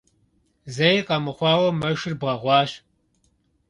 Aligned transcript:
Зэи 0.75 0.99
къэмыхъуауэ, 1.07 1.69
мэшыр 1.79 2.13
бэгъуащ. 2.21 2.71